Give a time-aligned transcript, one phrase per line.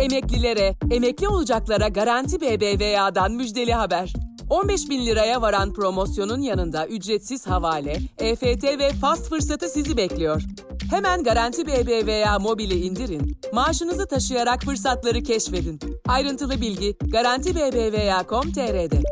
[0.00, 4.12] Emeklilere, emekli olacaklara Garanti BBVA'dan müjdeli haber.
[4.50, 10.42] 15 bin liraya varan promosyonun yanında ücretsiz havale, EFT ve fast fırsatı sizi bekliyor.
[10.90, 15.80] Hemen Garanti BBVA mobili indirin, maaşınızı taşıyarak fırsatları keşfedin.
[16.08, 19.02] Ayrıntılı bilgi Garanti BBVA.com.tr'de.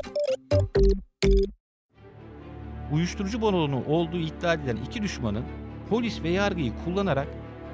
[2.93, 5.45] Uyuşturucu balonu olduğu iddia edilen iki düşmanın
[5.91, 7.29] polis ve yargıyı kullanarak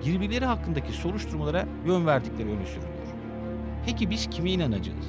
[0.06, 2.93] birbirleri hakkındaki soruşturmalara yön verdikleri öne sürülüyor.
[3.86, 5.06] Peki biz kime inanacağız?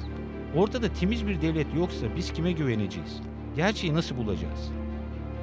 [0.56, 3.20] Ortada temiz bir devlet yoksa biz kime güveneceğiz?
[3.56, 4.70] Gerçeği nasıl bulacağız?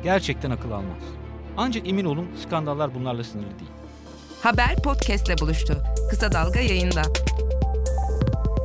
[0.03, 1.03] Gerçekten akıl almaz.
[1.57, 3.71] Ancak emin olun skandallar bunlarla sınırlı değil.
[4.43, 5.77] Haber podcastle buluştu.
[6.09, 7.01] Kısa Dalga yayında.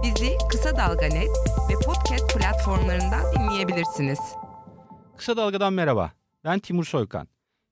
[0.02, 1.28] Bizi Kısa Dalga Net
[1.70, 4.18] ve podcast platformlarından dinleyebilirsiniz.
[5.16, 6.12] Kısa Dalga'dan merhaba.
[6.45, 7.28] Ben Timur Soykan.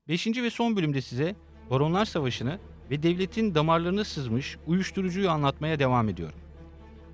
[0.09, 1.35] Beşinci ve son bölümde size
[1.71, 2.59] Baronlar Savaşı'nı
[2.91, 6.39] ve devletin damarlarını sızmış uyuşturucuyu anlatmaya devam ediyorum.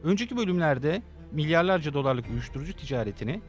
[0.04, 1.02] Önceki bölümlerde
[1.32, 3.40] milyarlarca dolarlık uyuşturucu ticaretini,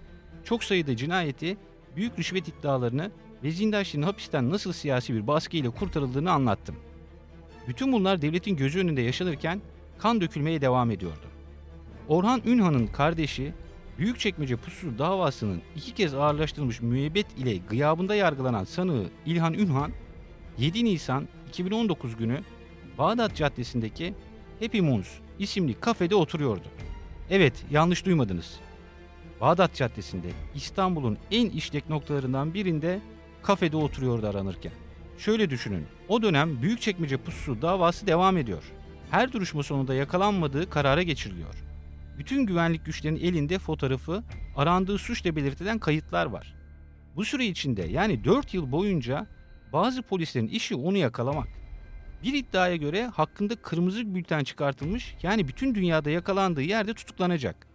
[0.43, 1.57] çok sayıda cinayeti,
[1.95, 3.11] büyük rüşvet iddialarını
[3.43, 6.75] ve Zindaşi'nin hapisten nasıl siyasi bir baskı ile kurtarıldığını anlattım.
[7.67, 9.61] Bütün bunlar devletin gözü önünde yaşanırken
[9.97, 11.25] kan dökülmeye devam ediyordu.
[12.07, 13.53] Orhan Ünhan'ın kardeşi
[13.97, 19.91] Büyükçekmece Pusu davasının iki kez ağırlaştırılmış müebbet ile gıyabında yargılanan sanığı İlhan Ünhan,
[20.57, 22.41] 7 Nisan 2019 günü
[22.97, 24.13] Bağdat Caddesi'ndeki
[24.59, 25.07] Happy Moons
[25.39, 26.67] isimli kafede oturuyordu.
[27.29, 28.59] Evet, yanlış duymadınız.
[29.41, 32.99] Bağdat Caddesi'nde İstanbul'un en işlek noktalarından birinde
[33.43, 34.71] kafede oturuyordu aranırken.
[35.17, 38.63] Şöyle düşünün, o dönem Büyükçekmece pususu davası devam ediyor.
[39.11, 41.63] Her duruşma sonunda yakalanmadığı karara geçiriliyor.
[42.17, 44.23] Bütün güvenlik güçlerinin elinde fotoğrafı,
[44.55, 46.55] arandığı suçla belirtilen kayıtlar var.
[47.15, 49.27] Bu süre içinde yani 4 yıl boyunca
[49.73, 51.47] bazı polislerin işi onu yakalamak.
[52.23, 57.67] Bir iddiaya göre hakkında kırmızı bülten çıkartılmış yani bütün dünyada yakalandığı yerde tutuklanacak.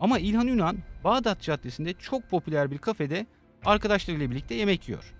[0.00, 3.26] Ama İlhan Ünan Bağdat Caddesi'nde çok popüler bir kafede
[3.64, 5.14] arkadaşlarıyla birlikte yemek yiyor.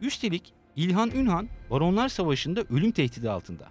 [0.00, 3.68] Üstelik İlhan Ünhan Baronlar Savaşı'nda ölüm tehdidi altında.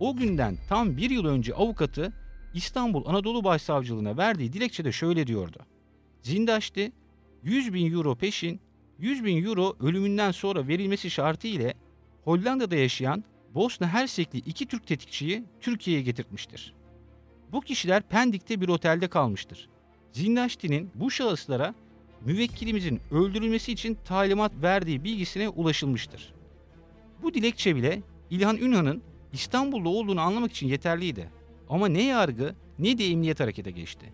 [0.00, 2.12] O günden tam bir yıl önce avukatı
[2.54, 5.58] İstanbul Anadolu Başsavcılığına verdiği dilekçede şöyle diyordu.
[6.22, 6.92] Zindaşti
[7.42, 8.60] 100 bin euro peşin
[8.98, 11.74] 100 bin euro ölümünden sonra verilmesi şartı ile
[12.24, 13.24] Hollanda'da yaşayan
[13.56, 16.74] Bosna Hersekli iki Türk tetikçiyi Türkiye'ye getirtmiştir.
[17.52, 19.68] Bu kişiler Pendik'te bir otelde kalmıştır.
[20.12, 21.74] Zindaşti'nin bu şahıslara
[22.20, 26.34] müvekkilimizin öldürülmesi için talimat verdiği bilgisine ulaşılmıştır.
[27.22, 29.02] Bu dilekçe bile İlhan Ünhan'ın
[29.32, 31.30] İstanbul'da olduğunu anlamak için yeterliydi.
[31.68, 34.12] Ama ne yargı ne de emniyet harekete geçti.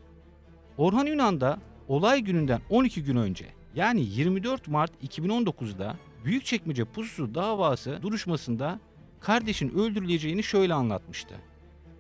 [0.77, 7.99] Orhan Ünhan da olay gününden 12 gün önce yani 24 Mart 2019'da Büyükçekmece pususu davası
[8.03, 8.81] duruşmasında
[9.23, 11.35] kardeşin öldürüleceğini şöyle anlatmıştı.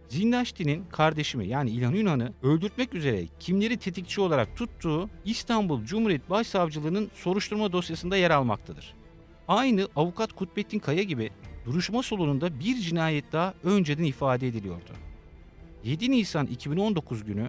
[0.09, 7.73] Zindaşti'nin kardeşimi yani İlhan Ünan'ı öldürtmek üzere kimleri tetikçi olarak tuttuğu İstanbul Cumhuriyet Başsavcılığı'nın soruşturma
[7.73, 8.95] dosyasında yer almaktadır.
[9.49, 11.31] Aynı avukat Kutbettin Kaya gibi
[11.65, 14.93] duruşma salonunda bir cinayet daha önceden ifade ediliyordu.
[15.85, 17.49] 7 Nisan 2019 günü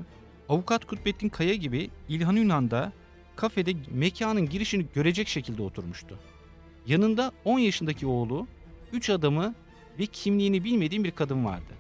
[0.50, 2.94] avukat Kutbettin Kaya gibi İlhan Ünal da
[3.36, 6.20] kafede mekanın girişini görecek şekilde oturmuştu.
[6.88, 8.48] Yanında 10 yaşındaki oğlu,
[8.94, 9.56] 3 adamı
[10.00, 11.74] ve kimliğini bilmediğim bir kadın vardı.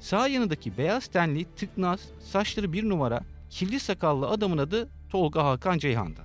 [0.00, 6.20] Sağ yanındaki beyaz tenli, tıknaz, saçları bir numara, kirli sakallı adamın adı Tolga Hakan Ceyhan'dı.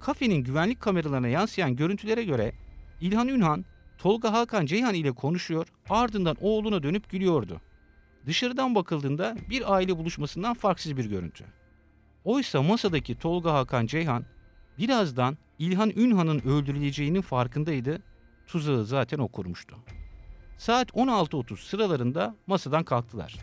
[0.00, 2.52] Kafenin güvenlik kameralarına yansıyan görüntülere göre
[3.00, 3.64] İlhan Ünhan,
[3.98, 7.60] Tolga Hakan Ceyhan ile konuşuyor, ardından oğluna dönüp gülüyordu.
[8.26, 11.44] Dışarıdan bakıldığında bir aile buluşmasından farksız bir görüntü.
[12.24, 14.24] Oysa masadaki Tolga Hakan Ceyhan
[14.78, 18.02] birazdan İlhan Ünhan'ın öldürüleceğinin farkındaydı.
[18.46, 19.76] Tuzağı zaten o kurmuştu.
[20.62, 23.34] Saat 16.30 sıralarında masadan kalktılar.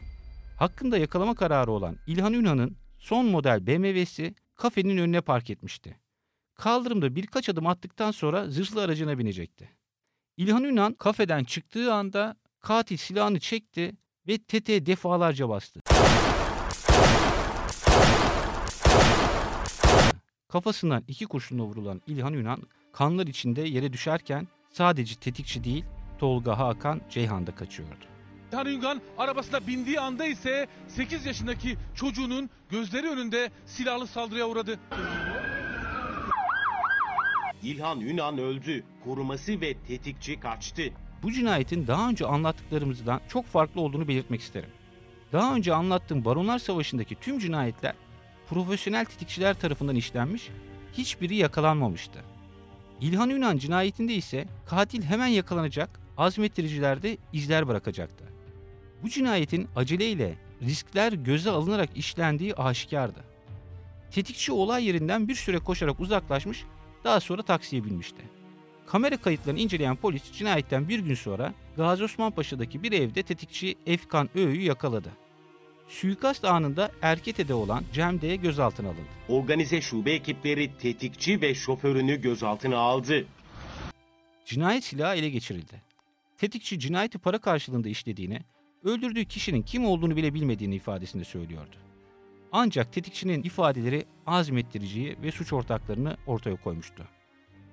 [0.57, 6.00] Hakkında yakalama kararı olan İlhan Ünhan'ın son model BMW'si kafenin önüne park etmişti.
[6.56, 9.69] Kaldırımda birkaç adım attıktan sonra zırhlı aracına binecekti.
[10.38, 13.96] İlhan Ünhan kafeden çıktığı anda katil silahını çekti
[14.28, 15.81] ve tete defalarca bastı.
[20.48, 22.57] Kafasından iki kurşunla vurulan İlhan Ünal
[22.94, 25.86] kanlar içinde yere düşerken sadece tetikçi değil
[26.19, 28.06] Tolga Hakan Ceyhan da kaçıyordu.
[28.51, 34.80] İlhan Üngan arabasına bindiği anda ise 8 yaşındaki çocuğunun gözleri önünde silahlı saldırıya uğradı.
[37.63, 38.83] İlhan Ünan öldü.
[39.04, 40.83] Koruması ve tetikçi kaçtı.
[41.24, 44.69] Bu cinayetin daha önce anlattıklarımızdan çok farklı olduğunu belirtmek isterim.
[45.33, 47.94] Daha önce anlattığım Baronlar Savaşı'ndaki tüm cinayetler
[48.50, 50.50] profesyonel tetikçiler tarafından işlenmiş,
[50.94, 52.19] hiçbiri yakalanmamıştı.
[53.01, 58.25] İlhan Yunan cinayetinde ise katil hemen yakalanacak, azmettiriciler de izler bırakacaktı.
[59.04, 63.19] Bu cinayetin aceleyle riskler göze alınarak işlendiği aşikardı.
[64.12, 66.63] Tetikçi olay yerinden bir süre koşarak uzaklaşmış,
[67.04, 68.21] daha sonra taksiye binmişti.
[68.88, 74.30] Kamera kayıtlarını inceleyen polis cinayetten bir gün sonra Gazi Osman Paşa'daki bir evde tetikçi Efkan
[74.36, 75.10] Öğü'yü yakaladı.
[75.88, 79.01] Suikast anında Erkete'de olan Cem D'ye gözaltına alındı.
[79.30, 83.25] Organize şube ekipleri tetikçi ve şoförünü gözaltına aldı.
[84.45, 85.88] Cinayet silahı ele geçirildi.
[86.39, 88.39] Tetikçi cinayeti para karşılığında işlediğini,
[88.83, 91.75] öldürdüğü kişinin kim olduğunu bile bilmediğini ifadesinde söylüyordu.
[92.51, 97.03] Ancak tetikçinin ifadeleri azmettiriciyi ve suç ortaklarını ortaya koymuştu.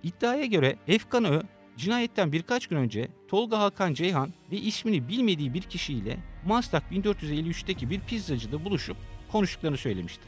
[0.03, 1.43] İddiaya göre Efkan Ö,
[1.77, 8.01] cinayetten birkaç gün önce Tolga Hakan Ceyhan ve ismini bilmediği bir kişiyle Maslak 1453'teki bir
[8.01, 8.97] pizzacıda buluşup
[9.33, 10.25] konuştuklarını söylemişti.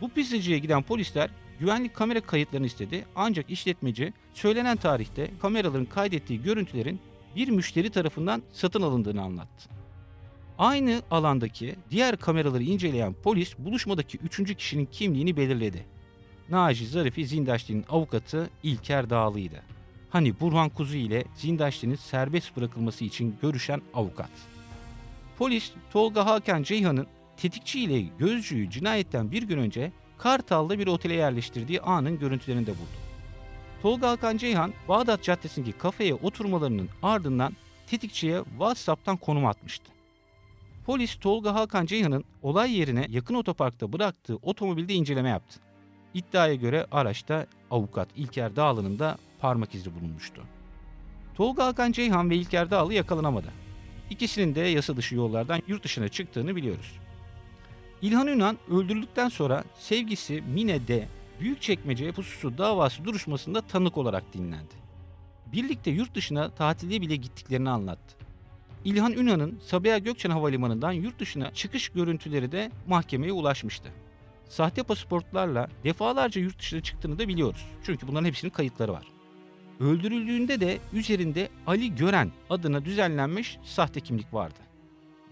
[0.00, 1.30] Bu pizzacıya giden polisler
[1.60, 7.00] güvenlik kamera kayıtlarını istedi ancak işletmeci söylenen tarihte kameraların kaydettiği görüntülerin
[7.36, 9.68] bir müşteri tarafından satın alındığını anlattı.
[10.58, 15.86] Aynı alandaki diğer kameraları inceleyen polis buluşmadaki üçüncü kişinin kimliğini belirledi.
[16.48, 19.62] Naci Zarifi Zindaşti'nin avukatı İlker Dağlı'ydı.
[20.10, 24.30] Hani Burhan Kuzu ile Zindaşti'nin serbest bırakılması için görüşen avukat.
[25.38, 27.06] Polis Tolga Hakan Ceyhan'ın
[27.36, 33.11] tetikçi ile gözcüyü cinayetten bir gün önce Kartal'da bir otele yerleştirdiği anın görüntülerini de buldu.
[33.82, 37.56] Tolga Hakan Ceyhan, Bağdat Caddesi'ndeki kafeye oturmalarının ardından
[37.86, 39.92] tetikçiye WhatsApp'tan konum atmıştı.
[40.86, 45.60] Polis Tolga Hakan Ceyhan'ın olay yerine yakın otoparkta bıraktığı otomobilde inceleme yaptı.
[46.14, 50.42] İddiaya göre araçta avukat İlker Dağlı'nın da parmak izi bulunmuştu.
[51.34, 53.48] Tolga Hakan Ceyhan ve İlker Dağlı yakalanamadı.
[54.10, 56.92] İkisinin de yasa dışı yollardan yurt dışına çıktığını biliyoruz.
[58.02, 61.08] İlhan Ünan öldürüldükten sonra sevgisi Mine D.
[61.40, 64.74] Büyükçekmece pususu davası duruşmasında tanık olarak dinlendi.
[65.52, 68.16] Birlikte yurt dışına tatilde bile gittiklerini anlattı.
[68.84, 73.88] İlhan Ünan'ın Sabiha Gökçen Havalimanı'ndan yurt dışına çıkış görüntüleri de mahkemeye ulaşmıştı.
[74.48, 77.66] Sahte pasaportlarla defalarca yurt dışına çıktığını da biliyoruz.
[77.84, 79.06] Çünkü bunların hepsinin kayıtları var.
[79.80, 84.58] Öldürüldüğünde de üzerinde Ali Gören adına düzenlenmiş sahte kimlik vardı.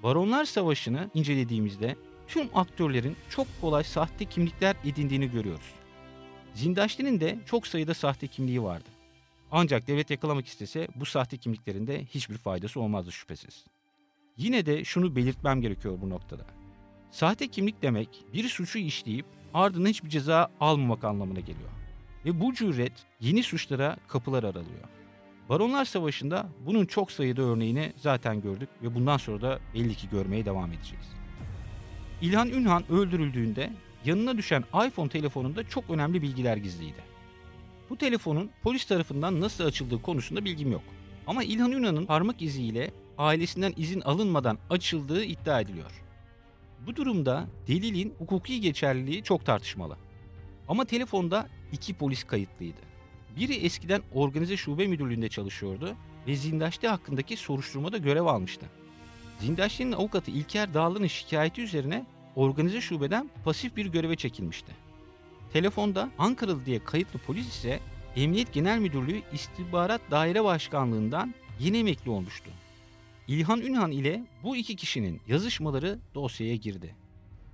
[0.02, 1.96] Baronlar Savaşı'nı incelediğimizde
[2.28, 5.79] tüm aktörlerin çok kolay sahte kimlikler edindiğini görüyoruz.
[6.54, 8.88] Zindaşti'nin de çok sayıda sahte kimliği vardı.
[9.52, 13.64] Ancak devlet yakalamak istese bu sahte kimliklerin de hiçbir faydası olmazdı şüphesiz.
[14.36, 16.46] Yine de şunu belirtmem gerekiyor bu noktada.
[17.10, 21.70] Sahte kimlik demek bir suçu işleyip ardından hiçbir ceza almamak anlamına geliyor.
[22.24, 24.88] Ve bu cüret yeni suçlara kapılar aralıyor.
[25.48, 30.44] Baronlar Savaşı'nda bunun çok sayıda örneğini zaten gördük ve bundan sonra da belli ki görmeye
[30.44, 31.06] devam edeceğiz.
[32.22, 33.72] İlhan Ünhan öldürüldüğünde
[34.04, 37.10] yanına düşen iPhone telefonunda çok önemli bilgiler gizliydi.
[37.90, 40.82] Bu telefonun polis tarafından nasıl açıldığı konusunda bilgim yok.
[41.26, 46.02] Ama İlhan Ünal'ın parmak iziyle ailesinden izin alınmadan açıldığı iddia ediliyor.
[46.86, 49.96] Bu durumda delilin hukuki geçerliliği çok tartışmalı.
[50.68, 52.80] Ama telefonda iki polis kayıtlıydı.
[53.36, 58.66] Biri eskiden organize şube müdürlüğünde çalışıyordu ve Zindaşti hakkındaki soruşturmada görev almıştı.
[59.40, 62.06] Zindaşti'nin avukatı İlker Dağlı'nın şikayeti üzerine
[62.36, 64.72] organize şubeden pasif bir göreve çekilmişti.
[65.52, 67.80] Telefonda Ankaralı diye kayıtlı polis ise
[68.16, 72.50] Emniyet Genel Müdürlüğü İstihbarat Daire Başkanlığından yeni emekli olmuştu.
[73.28, 76.94] İlhan Ünhan ile bu iki kişinin yazışmaları dosyaya girdi.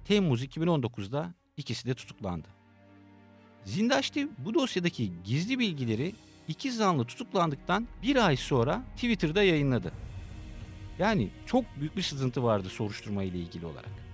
[0.04, 2.48] Temmuz 2019'da ikisi de tutuklandı.
[3.64, 6.14] Zindaşti bu dosyadaki gizli bilgileri
[6.48, 9.92] iki zanlı tutuklandıktan bir ay sonra Twitter'da yayınladı.
[10.98, 14.05] Yani çok büyük bir sızıntı vardı soruşturma ile ilgili olarak.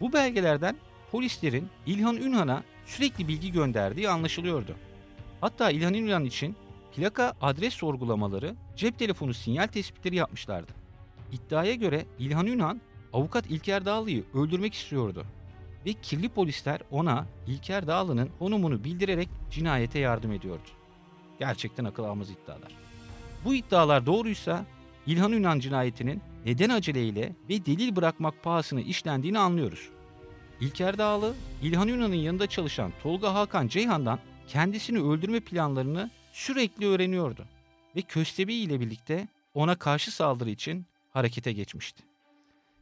[0.00, 0.76] Bu belgelerden
[1.10, 4.76] polislerin İlhan Ünhan'a sürekli bilgi gönderdiği anlaşılıyordu.
[5.40, 6.56] Hatta İlhan Ünhan için
[6.96, 10.72] plaka adres sorgulamaları, cep telefonu sinyal tespitleri yapmışlardı.
[11.32, 12.80] İddiaya göre İlhan Ünhan
[13.12, 15.24] avukat İlker Dağlı'yı öldürmek istiyordu.
[15.86, 20.68] Ve kirli polisler ona İlker Dağlı'nın konumunu bildirerek cinayete yardım ediyordu.
[21.38, 22.72] Gerçekten akıl almaz iddialar.
[23.44, 24.64] Bu iddialar doğruysa
[25.06, 29.88] İlhan Ünal cinayetinin neden aceleyle ve delil bırakmak pahasına işlendiğini anlıyoruz.
[30.60, 34.18] İlker Dağlı, İlhan Ünal'ın yanında çalışan Tolga Hakan Ceyhan'dan
[34.48, 37.44] kendisini öldürme planlarını sürekli öğreniyordu.
[37.96, 42.02] Ve Köstebeği ile birlikte ona karşı saldırı için harekete geçmişti.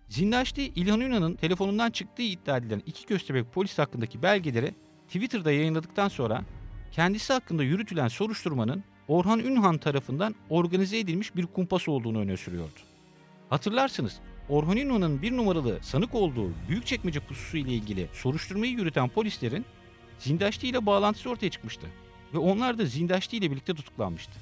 [0.08, 4.74] Zindaşti İlhan Ünal'ın telefonundan çıktığı iddia edilen iki köstebek polis hakkındaki belgeleri
[5.06, 6.44] Twitter'da yayınladıktan sonra
[6.92, 12.87] kendisi hakkında yürütülen soruşturmanın Orhan Ünhan tarafından organize edilmiş bir kumpas olduğunu öne sürüyordu.
[13.50, 19.64] Hatırlarsınız Orhan Ünhan'ın bir numaralı sanık olduğu Büyükçekmece pususu ile ilgili soruşturmayı yürüten polislerin
[20.18, 21.86] Zindaşti ile bağlantısı ortaya çıkmıştı
[22.34, 24.32] ve onlar da Zindaşti ile birlikte tutuklanmıştı.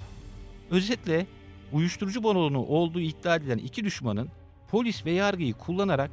[0.70, 1.26] Özetle
[1.72, 4.28] uyuşturucu balonu olduğu iddia edilen iki düşmanın
[4.70, 6.10] polis ve yargıyı kullanarak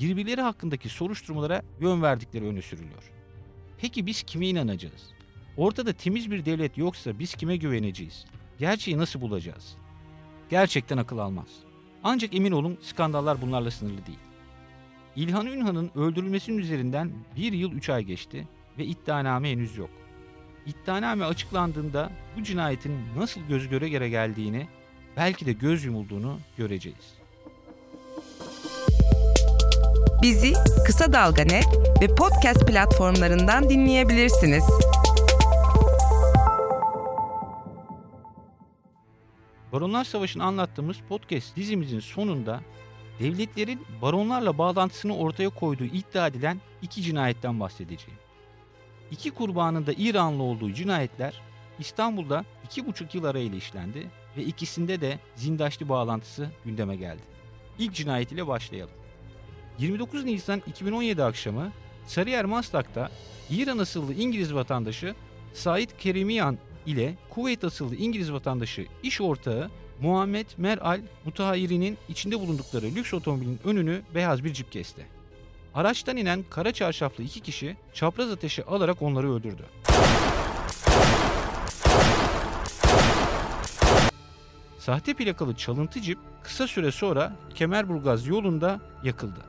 [0.00, 3.12] birbirleri hakkındaki soruşturmalara yön verdikleri öne sürülüyor.
[3.78, 5.10] Peki biz kime inanacağız?
[5.56, 8.24] Ortada temiz bir devlet yoksa biz kime güveneceğiz?
[8.58, 9.76] Gerçeği nasıl bulacağız?
[10.50, 11.65] Gerçekten akıl almaz.
[12.08, 14.18] Ancak emin olun skandallar bunlarla sınırlı değil.
[15.16, 18.48] İlhan Ünhan'ın öldürülmesinin üzerinden bir yıl üç ay geçti
[18.78, 19.90] ve iddianame henüz yok.
[20.66, 24.68] İddianame açıklandığında bu cinayetin nasıl göz göre göre geldiğini,
[25.16, 27.14] belki de göz yumulduğunu göreceğiz.
[30.22, 30.52] Bizi
[30.86, 31.66] Kısa Dalga Net
[32.02, 34.64] ve podcast platformlarından dinleyebilirsiniz.
[39.76, 42.60] Baronlar Savaşı'nı anlattığımız podcast dizimizin sonunda
[43.18, 48.20] devletlerin baronlarla bağlantısını ortaya koyduğu iddia edilen iki cinayetten bahsedeceğim.
[49.10, 51.42] İki kurbanın da İranlı olduğu cinayetler
[51.78, 57.22] İstanbul'da iki buçuk yıl arayla işlendi ve ikisinde de zindaşlı bağlantısı gündeme geldi.
[57.78, 58.94] İlk cinayet ile başlayalım.
[59.78, 61.72] 29 Nisan 2017 akşamı
[62.06, 63.10] Sarıyer Maslak'ta
[63.50, 65.14] İran asıllı İngiliz vatandaşı
[65.54, 73.14] Said Kerimiyan ile Kuveyt asıllı İngiliz vatandaşı iş ortağı Muhammed Meral Mutahhiri'nin içinde bulundukları lüks
[73.14, 75.06] otomobilin önünü beyaz bir cip kesti.
[75.74, 79.64] Araçtan inen kara çarşaflı iki kişi çapraz ateşi alarak onları öldürdü.
[84.78, 89.40] Sahte plakalı çalıntı cip kısa süre sonra Kemerburgaz yolunda yakıldı.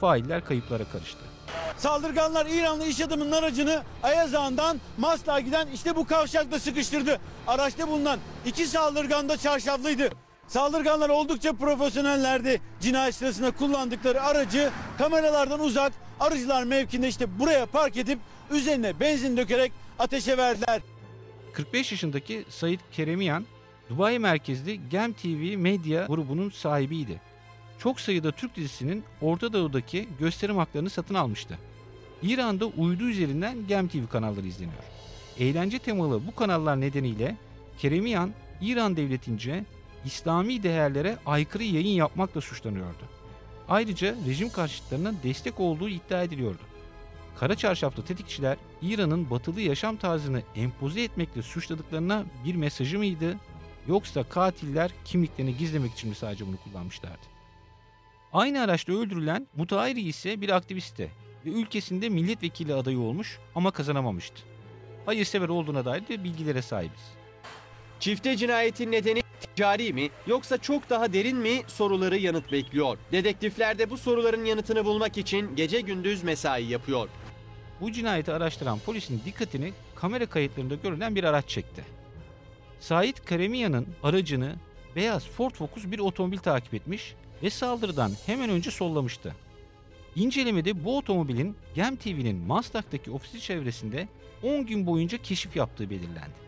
[0.00, 1.35] Failler kayıplara karıştı.
[1.78, 4.80] Saldırganlar İranlı iş adamının aracını Ayaz Ağa'ndan
[5.44, 7.20] giden işte bu kavşakta sıkıştırdı.
[7.46, 10.10] Araçta bulunan iki saldırgan da çarşaflıydı.
[10.48, 12.60] Saldırganlar oldukça profesyonellerdi.
[12.80, 18.18] Cinayet sırasında kullandıkları aracı kameralardan uzak arıcılar mevkinde işte buraya park edip
[18.50, 20.80] üzerine benzin dökerek ateşe verdiler.
[21.52, 23.46] 45 yaşındaki Said Keremiyan,
[23.88, 27.20] Dubai merkezli Gem TV Medya grubunun sahibiydi.
[27.78, 31.58] Çok sayıda Türk dizisinin Orta Doğu'daki gösterim haklarını satın almıştı.
[32.22, 34.84] İran'da uydu üzerinden Gem TV kanalları izleniyor.
[35.38, 37.36] Eğlence temalı bu kanallar nedeniyle
[37.78, 39.64] Keremiyan, İran devletince
[40.04, 43.02] İslami değerlere aykırı yayın yapmakla suçlanıyordu.
[43.68, 46.62] Ayrıca rejim karşıtlarına destek olduğu iddia ediliyordu.
[47.38, 53.36] Kara çarşaflı tetikçiler İran'ın batılı yaşam tarzını empoze etmekle suçladıklarına bir mesajı mıydı
[53.88, 57.35] yoksa katiller kimliklerini gizlemek için mi sadece bunu kullanmışlardı?
[58.36, 61.10] Aynı araçta öldürülen Mutahhiri ise bir aktivistti
[61.46, 64.42] ve ülkesinde milletvekili adayı olmuş ama kazanamamıştı.
[65.06, 67.12] Hayırsever olduğuna dair de bilgilere sahibiz.
[68.00, 72.98] Çifte cinayetin nedeni ticari mi yoksa çok daha derin mi soruları yanıt bekliyor.
[73.12, 77.08] Dedektifler de bu soruların yanıtını bulmak için gece gündüz mesai yapıyor.
[77.80, 81.84] Bu cinayeti araştıran polisin dikkatini kamera kayıtlarında görülen bir araç çekti.
[82.80, 84.54] Sait Karemiyan'ın aracını
[84.96, 89.34] beyaz Ford Focus bir otomobil takip etmiş ve saldırıdan hemen önce sollamıştı.
[90.16, 94.08] İncelemede bu otomobilin Gem TV'nin Maslak'taki ofisi çevresinde
[94.42, 96.46] 10 gün boyunca keşif yaptığı belirlendi.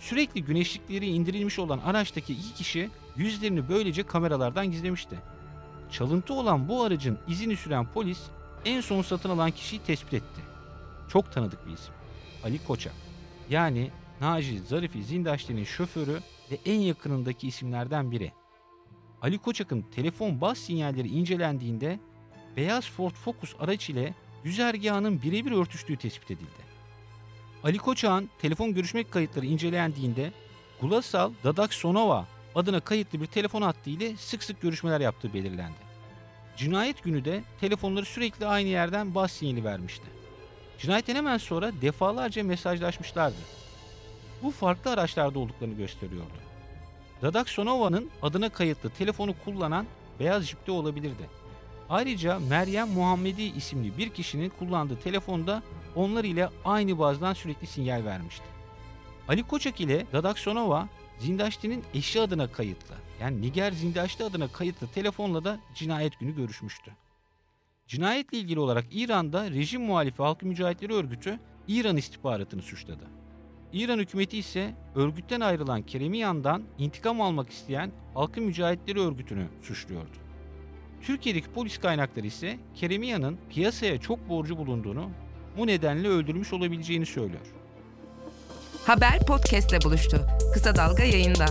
[0.00, 5.16] Sürekli güneşlikleri indirilmiş olan araçtaki iki kişi yüzlerini böylece kameralardan gizlemişti.
[5.90, 8.18] Çalıntı olan bu aracın izini süren polis
[8.64, 10.40] en son satın alan kişiyi tespit etti.
[11.08, 11.94] Çok tanıdık bir isim.
[12.44, 12.94] Ali Koçak.
[13.50, 18.32] Yani Naci Zarifi Zindaşti'nin şoförü ve en yakınındaki isimlerden biri.
[19.22, 21.98] Ali Koçak'ın telefon bas sinyalleri incelendiğinde
[22.56, 24.14] beyaz Ford Focus araç ile
[24.44, 26.62] güzergahının birebir örtüştüğü tespit edildi.
[27.64, 30.32] Ali Koçak'ın telefon görüşme kayıtları incelendiğinde
[30.80, 35.92] Gulasal Dadak Sonova adına kayıtlı bir telefon hattı ile sık sık görüşmeler yaptığı belirlendi.
[36.56, 40.06] Cinayet günü de telefonları sürekli aynı yerden bas sinyali vermişti.
[40.78, 43.36] Cinayetten hemen sonra defalarca mesajlaşmışlardı.
[44.42, 46.51] Bu farklı araçlarda olduklarını gösteriyordu.
[47.22, 49.86] Dadak Sonova'nın adına kayıtlı telefonu kullanan
[50.20, 51.30] beyaz jipte olabilirdi.
[51.88, 55.62] Ayrıca Meryem Muhammedi isimli bir kişinin kullandığı telefonda
[55.96, 58.44] onlar ile aynı bazdan sürekli sinyal vermişti.
[59.28, 60.88] Ali Koçak ile Dadak Sonova
[61.18, 66.92] Zindaşti'nin eşi adına kayıtlı yani Niger Zindaşti adına kayıtlı telefonla da cinayet günü görüşmüştü.
[67.86, 73.21] Cinayetle ilgili olarak İran'da rejim muhalifi halkı mücahitleri örgütü İran istihbaratını suçladı.
[73.72, 80.16] İran hükümeti ise örgütten ayrılan Keremiyan'dan intikam almak isteyen halkı mücahitleri örgütünü suçluyordu.
[81.02, 85.10] Türkiye'deki polis kaynakları ise Keremiyan'ın piyasaya çok borcu bulunduğunu,
[85.58, 87.46] bu nedenle öldürmüş olabileceğini söylüyor.
[88.86, 90.26] Haber podcastle buluştu.
[90.54, 91.46] Kısa Dalga yayında.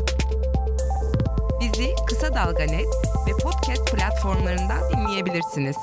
[1.62, 2.88] Bizi Kısa Dalga Net
[3.28, 5.78] ve podcast platformlarından dinleyebilirsiniz.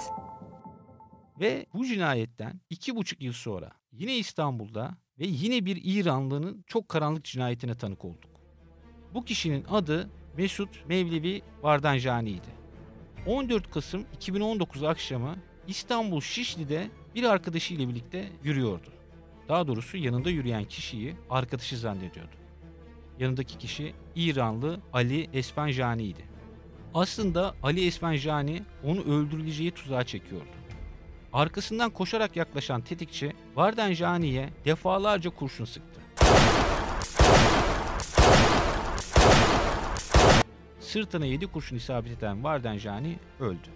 [1.40, 7.24] Ve bu cinayetten iki buçuk yıl sonra yine İstanbul'da ve yine bir İranlının çok karanlık
[7.24, 8.30] cinayetine tanık olduk.
[9.14, 12.58] Bu kişinin adı Mesut Mevlevi Vardanjani'ydi.
[13.26, 18.92] 14 Kasım 2019 akşamı İstanbul Şişli'de bir arkadaşıyla birlikte yürüyordu.
[19.48, 22.36] Daha doğrusu yanında yürüyen kişiyi arkadaşı zannediyordu.
[23.18, 26.22] Yanındaki kişi İranlı Ali Esfanjani'ydi.
[26.94, 30.57] Aslında Ali Esfanjani onu öldürüleceği tuzağa çekiyordu.
[31.32, 36.00] Arkasından koşarak yaklaşan tetikçi Vardanjani'ye defalarca kurşun sıktı.
[40.80, 43.68] Sırtına 7 kurşun isabet eden Vardanjani öldü.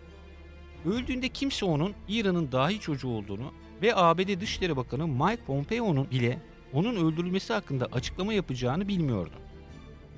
[0.84, 6.38] Öldüğünde kimse onun İran'ın dahi çocuğu olduğunu ve ABD Dışişleri Bakanı Mike Pompeo'nun bile
[6.72, 9.34] onun öldürülmesi hakkında açıklama yapacağını bilmiyordu.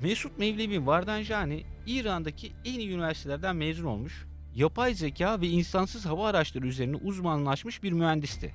[0.01, 6.67] Mesut Mevlevi Vardanjani İran'daki en iyi üniversitelerden mezun olmuş, yapay zeka ve insansız hava araçları
[6.67, 8.53] üzerine uzmanlaşmış bir mühendisti.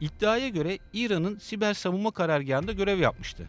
[0.00, 3.48] İddiaya göre İran'ın siber savunma karargahında görev yapmıştı.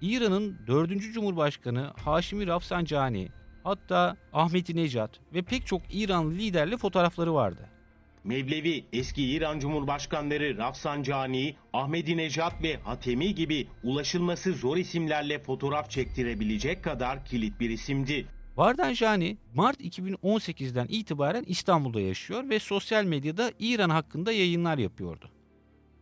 [0.00, 1.12] İran'ın 4.
[1.12, 3.28] Cumhurbaşkanı Haşimi Rafsanjani,
[3.64, 7.68] hatta Ahmet Necat ve pek çok İranlı liderle fotoğrafları vardı.
[8.24, 17.24] Mevlevi eski İran Cumhurbaşkanları Rafsanjani, Ahmadinejad ve Hatemi gibi ulaşılması zor isimlerle fotoğraf çektirebilecek kadar
[17.24, 18.26] kilit bir isimdi.
[18.56, 25.30] Vardanjani Mart 2018'den itibaren İstanbul'da yaşıyor ve sosyal medyada İran hakkında yayınlar yapıyordu.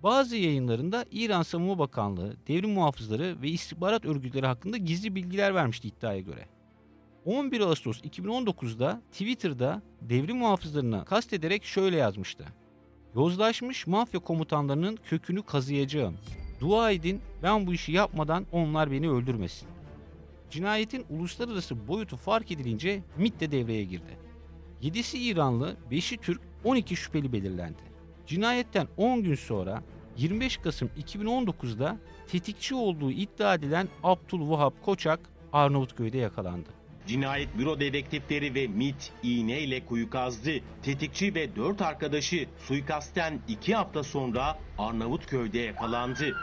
[0.02, 6.21] Bazı yayınlarında İran Savunma Bakanlığı, devrim muhafızları ve istihbarat örgütleri hakkında gizli bilgiler vermişti iddiaya
[6.21, 6.49] göre.
[7.25, 12.45] 11 Ağustos 2019'da Twitter'da devrim muhafızlarına kastederek şöyle yazmıştı.
[13.14, 16.16] Yozlaşmış mafya komutanlarının kökünü kazıyacağım.
[16.61, 19.69] Dua edin ben bu işi yapmadan onlar beni öldürmesin.
[20.50, 24.19] Cinayetin uluslararası boyutu fark edilince MIT de devreye girdi.
[24.83, 27.83] 7'si İranlı, 5'i Türk, 12 şüpheli belirlendi.
[28.26, 29.83] Cinayetten 10 gün sonra
[30.16, 35.21] 25 Kasım 2019'da tetikçi olduğu iddia edilen Abdülvahap Koçak
[35.52, 36.69] Arnavutköy'de yakalandı.
[37.07, 40.50] Cinayet büro dedektifleri ve MIT iğneyle kuyu kazdı.
[40.83, 46.37] Tetikçi ve dört arkadaşı suikastten iki hafta sonra Arnavutköy'de yakalandı.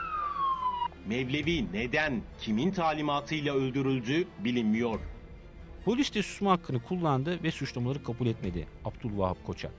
[1.07, 4.99] Mevlevi neden, kimin talimatıyla öldürüldü bilinmiyor.
[5.85, 9.71] Polis de susma hakkını kullandı ve suçlamaları kabul etmedi Abdülvahap Koçak.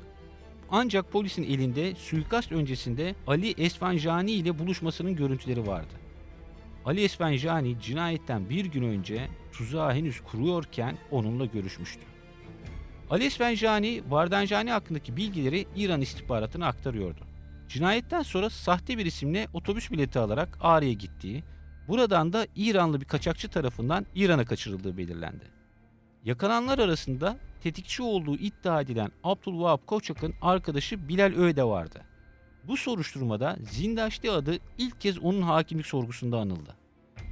[0.70, 5.94] Ancak polisin elinde suikast öncesinde Ali Esfanjani ile buluşmasının görüntüleri vardı.
[6.84, 12.02] Ali Esfanjani cinayetten bir gün önce tuzağı henüz kuruyorken onunla görüşmüştü.
[13.10, 17.20] Ali Esfanjani, Vardanjani hakkındaki bilgileri İran istihbaratına aktarıyordu.
[17.68, 21.44] Cinayetten sonra sahte bir isimle otobüs bileti alarak Ağrı'ya gittiği,
[21.88, 25.44] buradan da İranlı bir kaçakçı tarafından İran'a kaçırıldığı belirlendi.
[26.24, 32.00] Yakalananlar arasında tetikçi olduğu iddia edilen Abdülvahap Koçak'ın arkadaşı Bilal Öğde vardı.
[32.64, 36.76] Bu soruşturmada Zindaşti adı ilk kez onun hakimlik sorgusunda anıldı.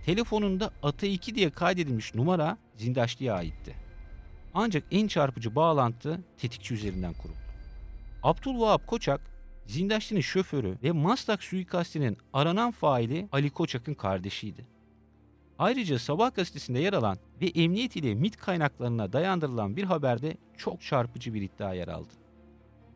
[0.04, 3.74] Telefonunda Ata 2 diye kaydedilmiş numara Zindaşti'ye aitti.
[4.54, 7.38] Ancak en çarpıcı bağlantı tetikçi üzerinden kuruldu.
[8.22, 9.20] Abdülvahap Koçak,
[9.66, 14.66] Zindaşti'nin şoförü ve Maslak suikastinin aranan faili Ali Koçak'ın kardeşiydi.
[15.58, 21.34] Ayrıca Sabah gazetesinde yer alan ve emniyet ile MIT kaynaklarına dayandırılan bir haberde çok çarpıcı
[21.34, 22.12] bir iddia yer aldı.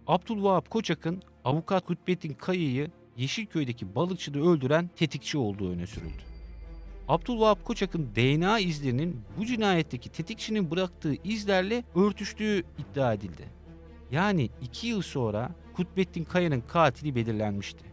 [0.06, 6.22] Abdülvahap Koçak'ın avukat Kutbettin Kayı'yı Yeşilköy'deki balıkçıda öldüren tetikçi olduğu öne sürüldü.
[7.08, 13.44] Abdülvahap Koçak'ın DNA izlerinin bu cinayetteki tetikçinin bıraktığı izlerle örtüştüğü iddia edildi.
[14.10, 17.84] Yani iki yıl sonra Kutbettin Kaya'nın katili belirlenmişti.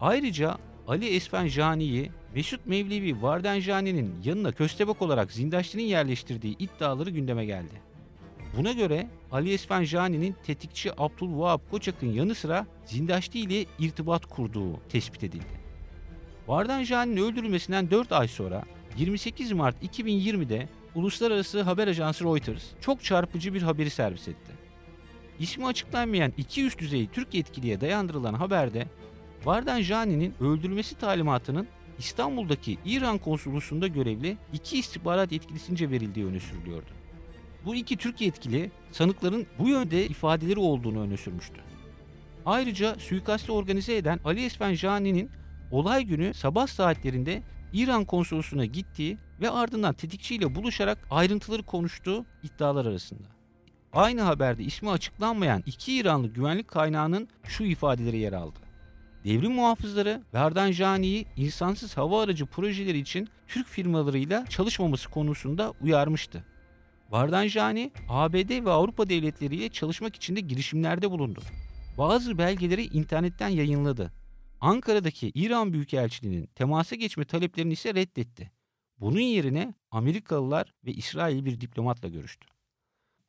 [0.00, 0.56] Ayrıca
[0.88, 7.74] Ali Esfanjani'yi Mesut Mevlevi Vardanjani'nin yanına köstebek olarak Zindaşti'nin yerleştirdiği iddiaları gündeme geldi.
[8.56, 15.60] Buna göre Ali Esfanjani'nin tetikçi Abdülvahap Koçak'ın yanı sıra Zindaşti ile irtibat kurduğu tespit edildi.
[16.48, 18.64] Vardanjani'nin öldürülmesinden 4 ay sonra
[18.96, 24.52] 28 Mart 2020'de uluslararası haber ajansı Reuters çok çarpıcı bir haberi servis etti.
[25.40, 28.86] İsmi açıklanmayan iki üst düzey Türk yetkiliye dayandırılan haberde
[29.44, 31.66] Vardanjani'nin öldürülmesi talimatının
[31.98, 36.90] İstanbul'daki İran konsolosluğunda görevli iki istihbarat yetkilisince verildiği öne sürülüyordu.
[37.64, 41.60] Bu iki Türk yetkili sanıkların bu yönde ifadeleri olduğunu öne sürmüştü.
[42.46, 45.30] Ayrıca suikastı organize eden Ali Esfanjani'nin
[45.70, 53.39] olay günü sabah saatlerinde İran konsolosluğuna gittiği ve ardından tetikçiyle buluşarak ayrıntıları konuştuğu iddialar arasında.
[53.92, 58.58] Aynı haberde ismi açıklanmayan iki İranlı güvenlik kaynağının şu ifadeleri yer aldı.
[59.24, 66.44] Devrim muhafızları Verdanjani'yi insansız hava aracı projeleri için Türk firmalarıyla çalışmaması konusunda uyarmıştı.
[67.10, 71.40] Vardanjani, ABD ve Avrupa devletleriyle çalışmak için de girişimlerde bulundu.
[71.98, 74.12] Bazı belgeleri internetten yayınladı.
[74.60, 78.50] Ankara'daki İran Büyükelçiliği'nin temasa geçme taleplerini ise reddetti.
[78.98, 82.46] Bunun yerine Amerikalılar ve İsrail bir diplomatla görüştü.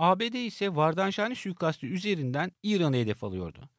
[0.01, 3.69] ABD ise Vardanşani suikastı üzerinden İran'ı hedef alıyordu.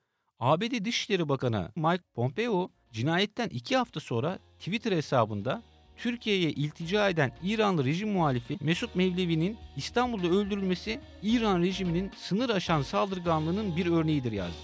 [0.40, 5.62] ABD Dışişleri Bakanı Mike Pompeo cinayetten iki hafta sonra Twitter hesabında
[5.96, 13.76] Türkiye'ye iltica eden İranlı rejim muhalifi Mesut Mevlevi'nin İstanbul'da öldürülmesi İran rejiminin sınır aşan saldırganlığının
[13.76, 14.62] bir örneğidir yazdı.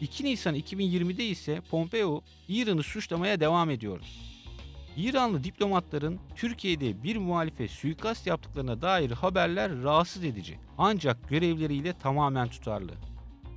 [0.00, 4.00] 2 Nisan 2020'de ise Pompeo İran'ı suçlamaya devam ediyor.
[4.98, 12.92] İranlı diplomatların Türkiye'de bir muhalife suikast yaptıklarına dair haberler rahatsız edici ancak görevleriyle tamamen tutarlı.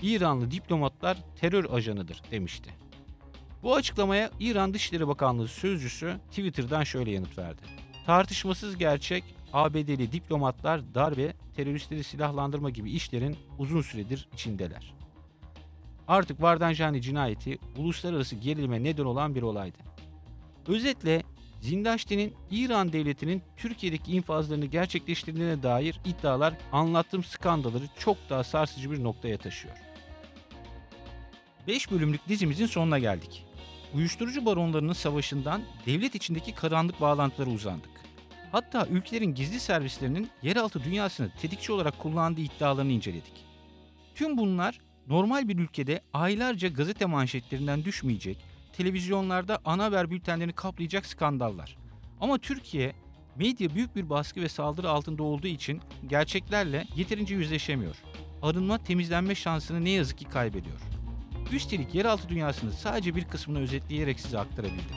[0.02, 2.70] İranlı diplomatlar terör ajanıdır demişti.
[3.64, 7.62] Bu açıklamaya İran Dışişleri Bakanlığı sözcüsü Twitter'dan şöyle yanıt verdi.
[8.06, 9.24] Tartışmasız gerçek
[9.54, 14.94] ABD'li diplomatlar darbe, teröristleri silahlandırma gibi işlerin uzun süredir içindeler.
[16.08, 19.78] Artık Vardanjani cinayeti uluslararası gerilime neden olan bir olaydı.
[20.68, 21.24] Özetle
[21.62, 29.38] Zindaşti'nin İran devletinin Türkiye'deki infazlarını gerçekleştirdiğine dair iddialar anlattığım skandalları çok daha sarsıcı bir noktaya
[29.38, 29.76] taşıyor.
[31.68, 33.46] 5 bölümlük dizimizin sonuna geldik.
[33.94, 37.92] Uyuşturucu baronlarının savaşından devlet içindeki karanlık bağlantılara uzandık.
[38.52, 43.46] Hatta ülkelerin gizli servislerinin yeraltı dünyasını tetikçi olarak kullandığı iddialarını inceledik.
[44.16, 48.38] Tüm bunlar normal bir ülkede aylarca gazete manşetlerinden düşmeyecek,
[48.74, 51.78] televizyonlarda ana haber bültenlerini kaplayacak skandallar.
[52.22, 52.94] Ama Türkiye
[53.36, 57.96] medya büyük bir baskı ve saldırı altında olduğu için gerçeklerle yeterince yüzleşemiyor.
[58.42, 60.80] Arınma, temizlenme şansını ne yazık ki kaybediyor.
[61.52, 64.96] Üstelik yeraltı dünyasını sadece bir kısmını özetleyerek size aktarabildim.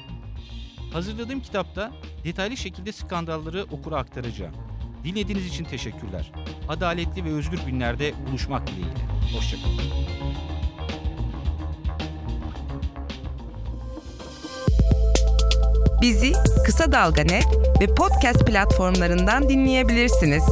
[0.93, 1.93] Hazırladığım kitapta
[2.25, 4.55] detaylı şekilde skandalları okura aktaracağım.
[5.05, 6.33] Dinlediğiniz için teşekkürler.
[6.69, 9.07] Adaletli ve özgür günlerde buluşmak dileğiyle.
[9.37, 10.54] Hoşçakalın.
[16.05, 16.33] Bizi
[16.67, 17.47] Kısa Dalga Net
[17.81, 20.43] ve podcast platformlarından dinleyebilirsiniz.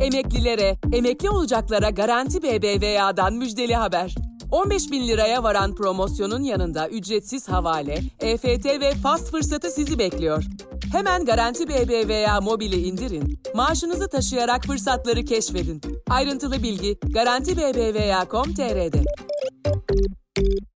[0.00, 4.14] Emeklilere, emekli olacaklara Garanti BBVA'dan müjdeli haber.
[4.50, 10.44] 15 bin liraya varan promosyonun yanında ücretsiz havale, EFT ve fast fırsatı sizi bekliyor.
[10.92, 15.80] Hemen Garanti BBVA mobili indirin, maaşınızı taşıyarak fırsatları keşfedin.
[16.10, 19.02] Ayrıntılı bilgi Garanti BBVA.com.tr'de.